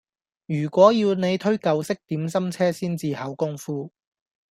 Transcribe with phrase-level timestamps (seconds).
[0.47, 3.91] 如果要你推舊式點心車先至考功夫